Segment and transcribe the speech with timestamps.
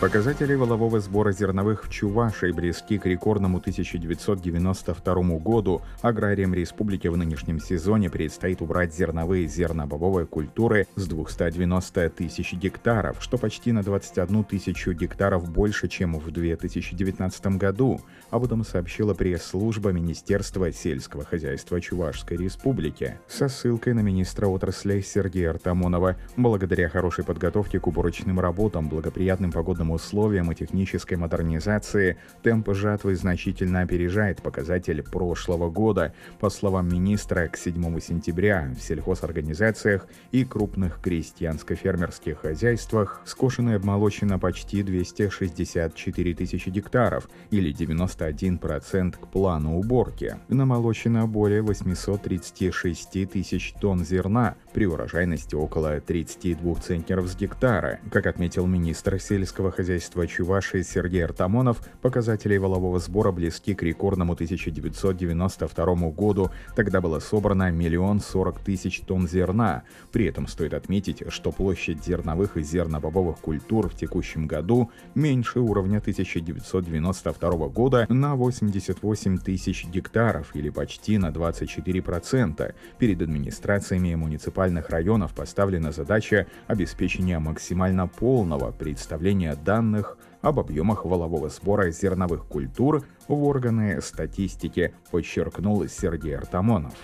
[0.00, 5.82] Показатели волового сбора зерновых в Чувашии близки к рекордному 1992 году.
[6.00, 13.36] Аграриям республики в нынешнем сезоне предстоит убрать зерновые зернобобовые культуры с 290 тысяч гектаров, что
[13.36, 18.00] почти на 21 тысячу гектаров больше, чем в 2019 году.
[18.30, 25.50] Об этом сообщила пресс-служба Министерства сельского хозяйства Чувашской республики со ссылкой на министра отрасли Сергея
[25.50, 26.16] Артамонова.
[26.38, 33.80] Благодаря хорошей подготовке к уборочным работам, благоприятным погодным условиям и технической модернизации темп жатвы значительно
[33.80, 36.14] опережает показатель прошлого года.
[36.38, 44.38] По словам министра, к 7 сентября в сельхозорганизациях и крупных крестьянско-фермерских хозяйствах скошено и обмолочено
[44.38, 50.36] почти 264 тысячи гектаров или 91% к плану уборки.
[50.48, 58.00] Намолочено более 836 тысяч тонн зерна при урожайности около 32 центнеров с гектара.
[58.10, 59.79] Как отметил министр сельского хозяйства
[60.26, 66.50] Чувашии Сергей Артамонов, показатели волового сбора близки к рекордному 1992 году.
[66.76, 69.82] Тогда было собрано миллион сорок тысяч тонн зерна.
[70.12, 75.98] При этом стоит отметить, что площадь зерновых и зернобобовых культур в текущем году меньше уровня
[75.98, 82.74] 1992 года на 88 тысяч гектаров или почти на 24%.
[82.98, 91.92] Перед администрациями муниципальных районов поставлена задача обеспечения максимально полного представления данных об объемах волового сбора
[91.92, 96.94] зерновых культур в органы статистики, подчеркнул Сергей Артамонов.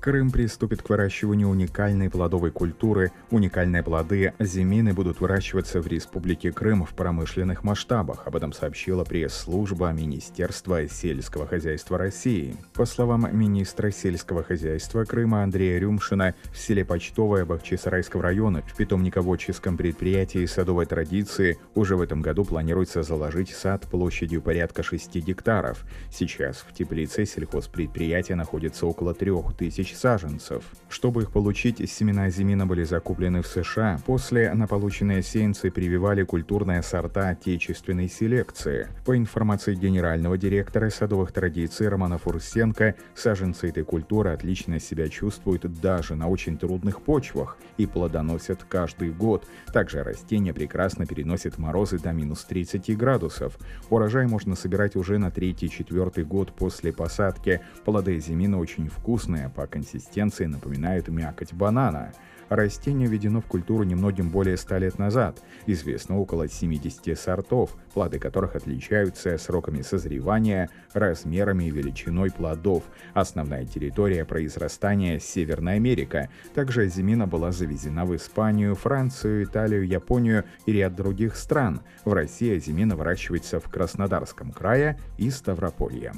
[0.00, 3.12] Крым приступит к выращиванию уникальной плодовой культуры.
[3.30, 8.26] Уникальные плоды зимины будут выращиваться в Республике Крым в промышленных масштабах.
[8.26, 12.56] Об этом сообщила пресс-служба Министерства сельского хозяйства России.
[12.72, 19.76] По словам министра сельского хозяйства Крыма Андрея Рюмшина, в селе Почтовое Бахчисарайского района в питомниководческом
[19.76, 25.84] предприятии садовой традиции уже в этом году планируется заложить сад площадью порядка 6 гектаров.
[26.10, 30.64] Сейчас в теплице сельхозпредприятия находится около 3000 тысяч саженцев.
[30.88, 34.00] Чтобы их получить, семена зимина были закуплены в США.
[34.06, 38.88] После на полученные сеянцы прививали культурные сорта отечественной селекции.
[39.06, 46.16] По информации генерального директора садовых традиций Романа Фурсенко, саженцы этой культуры отлично себя чувствуют даже
[46.16, 49.46] на очень трудных почвах и плодоносят каждый год.
[49.72, 53.58] Также растения прекрасно переносят морозы до минус 30 градусов.
[53.90, 57.60] Урожай можно собирать уже на третий-четвертый год после посадки.
[57.84, 62.12] Плоды зимина очень вкусные, по консистенции напоминают мякоть банана.
[62.50, 65.40] Растение введено в культуру немногим более 100 лет назад.
[65.66, 72.82] Известно около 70 сортов, плоды которых отличаются сроками созревания, размерами и величиной плодов.
[73.14, 76.28] Основная территория произрастания– Северная Америка.
[76.54, 81.80] Также зимина была завезена в Испанию, Францию, Италию, Японию и ряд других стран.
[82.04, 86.12] В России зимина выращивается в Краснодарском крае и Ставрополье.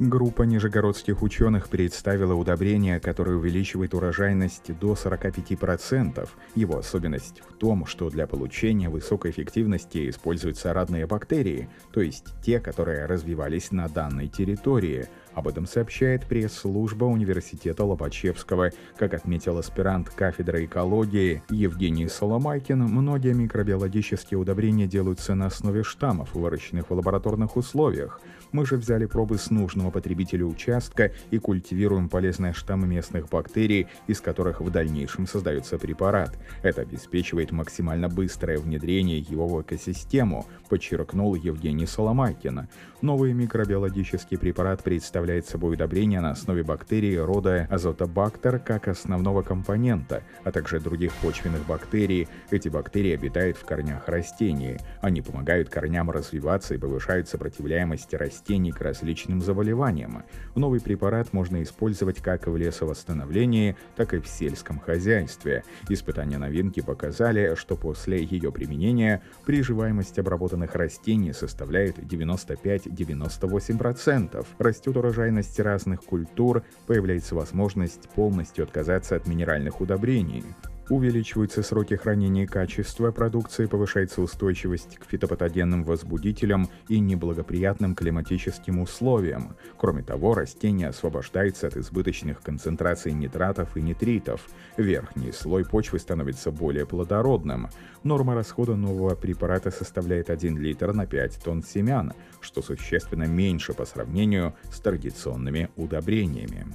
[0.00, 6.28] Группа нижегородских ученых представила удобрение, которое увеличивает урожайность до 45%.
[6.56, 12.58] Его особенность в том, что для получения высокой эффективности используются родные бактерии, то есть те,
[12.58, 18.70] которые развивались на данной территории– об этом сообщает пресс-служба Университета Лобачевского.
[18.96, 26.90] Как отметил аспирант кафедры экологии Евгений Соломайкин, многие микробиологические удобрения делаются на основе штаммов, выращенных
[26.90, 28.20] в лабораторных условиях.
[28.52, 34.20] Мы же взяли пробы с нужного потребителя участка и культивируем полезные штаммы местных бактерий, из
[34.20, 36.38] которых в дальнейшем создается препарат.
[36.62, 42.68] Это обеспечивает максимально быстрое внедрение его в экосистему, подчеркнул Евгений Соломайкин.
[43.00, 50.22] Новый микробиологический препарат представляет представляет собой удобрение на основе бактерий рода азотобактер как основного компонента,
[50.44, 52.28] а также других почвенных бактерий.
[52.50, 54.76] Эти бактерии обитают в корнях растений.
[55.00, 60.24] Они помогают корням развиваться и повышают сопротивляемость растений к различным заболеваниям.
[60.56, 65.64] Новый препарат можно использовать как в лесовосстановлении, так и в сельском хозяйстве.
[65.88, 74.46] Испытания новинки показали, что после ее применения приживаемость обработанных растений составляет 95-98%.
[74.58, 80.44] Растет урожай урожайности разных культур, появляется возможность полностью отказаться от минеральных удобрений.
[80.90, 89.56] Увеличиваются сроки хранения качества продукции, повышается устойчивость к фитопатогенным возбудителям и неблагоприятным климатическим условиям.
[89.78, 94.46] Кроме того, растение освобождается от избыточных концентраций нитратов и нитритов.
[94.76, 97.70] Верхний слой почвы становится более плодородным.
[98.02, 103.86] Норма расхода нового препарата составляет 1 литр на 5 тонн семян, что существенно меньше по
[103.86, 106.66] сравнению с традиционными удобрениями.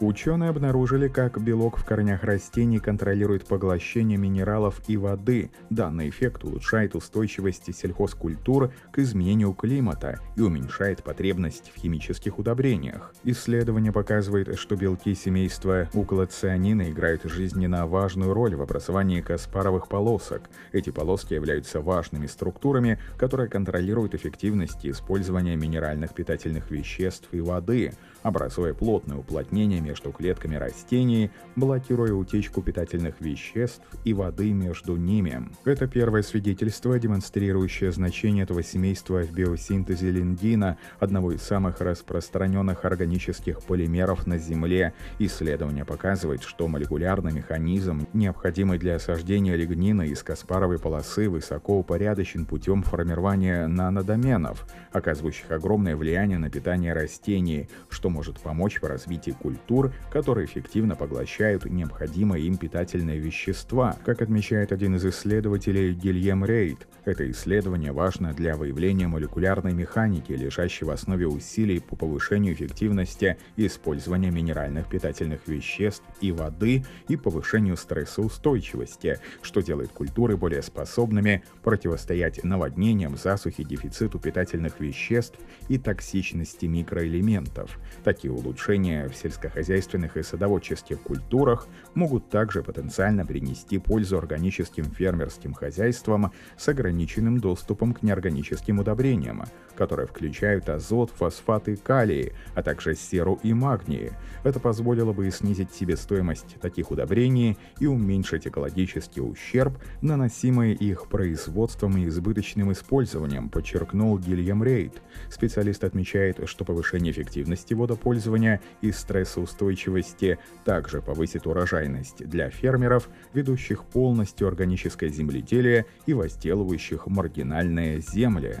[0.00, 5.50] Ученые обнаружили, как белок в корнях растений контролирует поглощение минералов и воды.
[5.68, 13.12] Данный эффект улучшает устойчивость сельхозкультур к изменению климата и уменьшает потребность в химических удобрениях.
[13.24, 20.48] Исследование показывает, что белки семейства уклоцианина играют жизненно важную роль в образовании каспаровых полосок.
[20.72, 27.92] Эти полоски являются важными структурами, которые контролируют эффективность использования минеральных питательных веществ и воды,
[28.22, 35.48] образуя плотное уплотнение между клетками растений, блокируя утечку питательных веществ и воды между ними.
[35.64, 43.62] Это первое свидетельство, демонстрирующее значение этого семейства в биосинтезе линдина, одного из самых распространенных органических
[43.62, 44.94] полимеров на Земле.
[45.18, 52.84] Исследование показывает, что молекулярный механизм, необходимый для осаждения лигнина из каспаровой полосы, высоко упорядочен путем
[52.84, 59.92] формирования нанодоменов, оказывающих огромное влияние на питание растений, что может помочь в развитии культур культур,
[60.10, 66.86] которые эффективно поглощают необходимые им питательные вещества, как отмечает один из исследователей Гильем Рейд.
[67.04, 74.30] Это исследование важно для выявления молекулярной механики, лежащей в основе усилий по повышению эффективности использования
[74.30, 83.16] минеральных питательных веществ и воды и повышению стрессоустойчивости, что делает культуры более способными противостоять наводнениям,
[83.16, 85.38] засухе, дефициту питательных веществ
[85.68, 87.78] и токсичности микроэлементов.
[88.04, 95.54] Такие улучшения в сельскохозяйственном сельскохозяйственных и садоводческих культурах могут также потенциально принести пользу органическим фермерским
[95.54, 99.44] хозяйствам с ограниченным доступом к неорганическим удобрениям,
[99.76, 104.10] которые включают азот, фосфаты, калий, а также серу и магний.
[104.42, 112.06] Это позволило бы снизить себестоимость таких удобрений и уменьшить экологический ущерб, наносимый их производством и
[112.06, 115.00] избыточным использованием, подчеркнул Гильям Рейд.
[115.30, 123.84] Специалист отмечает, что повышение эффективности водопользования и стрессоустойчивости устойчивости также повысит урожайность для фермеров, ведущих
[123.84, 128.60] полностью органическое земледелие и возделывающих маргинальные земли.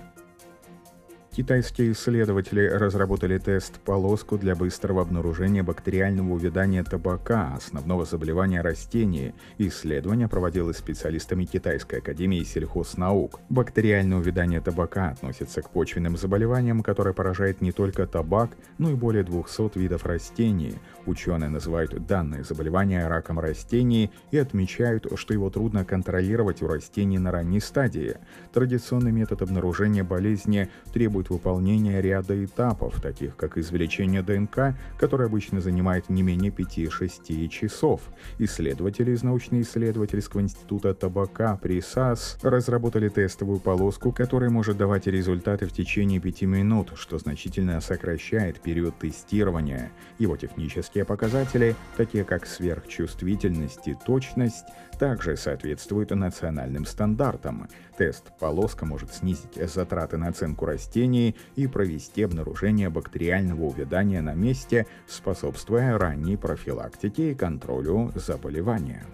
[1.32, 9.32] Китайские исследователи разработали тест-полоску для быстрого обнаружения бактериального увядания табака, основного заболевания растений.
[9.56, 13.38] Исследование проводилось специалистами Китайской академии сельхознаук.
[13.48, 19.22] Бактериальное увядание табака относится к почвенным заболеваниям, которые поражают не только табак, но и более
[19.22, 20.74] 200 видов растений.
[21.06, 27.30] Ученые называют данное заболевание раком растений и отмечают, что его трудно контролировать у растений на
[27.30, 28.16] ранней стадии.
[28.52, 35.60] Традиционный метод обнаружения болезни требует требует выполнения ряда этапов, таких как извлечение ДНК, которое обычно
[35.60, 38.00] занимает не менее 5-6 часов.
[38.38, 45.72] Исследователи из научно-исследовательского института табака при САС разработали тестовую полоску, которая может давать результаты в
[45.72, 49.90] течение 5 минут, что значительно сокращает период тестирования.
[50.18, 54.64] Его технические показатели, такие как сверхчувствительность и точность,
[54.98, 57.68] также соответствуют национальным стандартам.
[57.96, 61.09] Тест-полоска может снизить затраты на оценку растений
[61.56, 69.04] и провести обнаружение бактериального увядания на месте, способствуя ранней профилактике и контролю заболевания.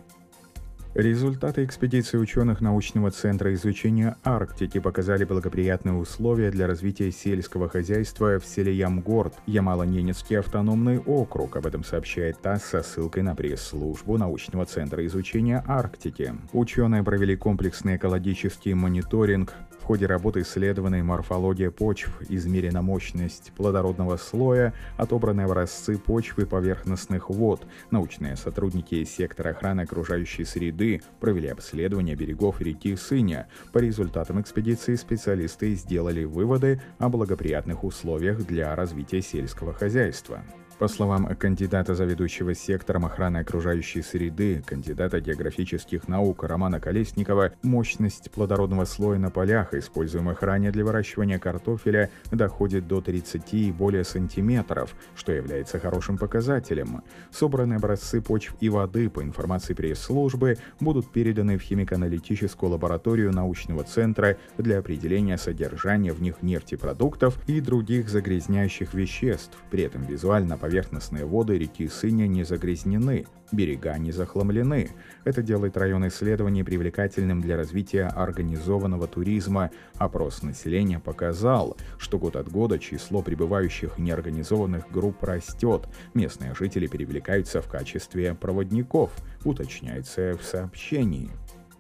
[0.97, 8.47] Результаты экспедиции ученых научного центра изучения Арктики показали благоприятные условия для развития сельского хозяйства в
[8.47, 11.57] селе Ямгород, Ямало-Ненецкий автономный округ.
[11.57, 16.33] Об этом сообщает ТАСС со ссылкой на пресс-службу научного центра изучения Арктики.
[16.55, 19.53] Ученые провели комплексный экологический мониторинг
[19.87, 27.65] ходе работы исследована морфология почв, измерена мощность плодородного слоя, отобраны образцы почвы поверхностных вод.
[27.93, 33.47] Научные сотрудники сектора охраны окружающей среды провели обследование берегов реки Сыня.
[33.73, 40.43] По результатам экспедиции специалисты сделали выводы о благоприятных условиях для развития сельского хозяйства.
[40.79, 48.85] По словам кандидата заведующего сектором охраны окружающей среды, кандидата географических наук Романа Колесникова, мощность плодородного
[48.85, 55.33] слоя на полях, используемых ранее для выращивания картофеля, доходит до 30 и более сантиметров, что
[55.33, 57.03] является хорошим показателем.
[57.31, 64.37] Собранные образцы почв и воды, по информации пресс-службы, будут переданы в химико-аналитическую лабораторию научного центра
[64.59, 69.57] для определения содержания в них нефтепродуктов и других загрязняющих веществ.
[69.71, 74.91] При этом визуально Поверхностные воды реки Сыня не загрязнены, берега не захламлены.
[75.23, 79.71] Это делает район исследований привлекательным для развития организованного туризма.
[79.95, 85.87] Опрос населения показал, что год от года число прибывающих неорганизованных групп растет.
[86.15, 89.13] Местные жители привлекаются в качестве проводников,
[89.45, 91.31] уточняется в сообщении.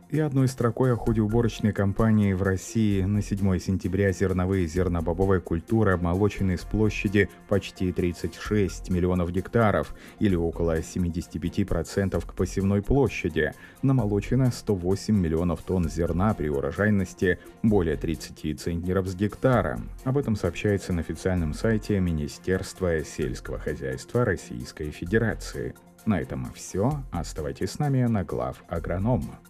[0.08, 5.96] И одной строкой о ходе уборочной кампании в России на 7 сентября зерновые зернобобовая культура
[5.96, 13.52] молочены с площади почти 36 миллионов гектаров или около 75% к посевной площади.
[13.82, 19.80] Намолочено 108 миллионов тонн зерна при урожайности более 30 центнеров с гектара.
[20.04, 25.74] Об этом сообщается на официальном сайте Министерства сельского хозяйства Российской Федерации.
[26.04, 27.02] На этом все.
[27.10, 29.40] Оставайтесь с нами на глав агронома.